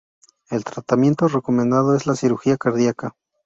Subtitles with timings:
[0.49, 3.13] El tratamiento recomendado es la cirugía cardiaca.